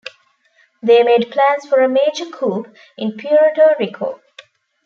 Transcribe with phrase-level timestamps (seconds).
[0.81, 2.65] They made plans for a major coup
[2.97, 4.19] in Puerto Rico.